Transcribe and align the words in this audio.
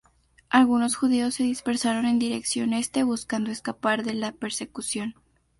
Algunos 0.49 0.95
judíos 0.95 1.35
se 1.35 1.43
dispersaron 1.43 2.07
en 2.07 2.17
dirección 2.17 2.73
este, 2.73 3.03
buscando 3.03 3.51
escapar 3.51 4.03
de 4.03 4.15
la 4.15 4.31
persecución. 4.31 5.13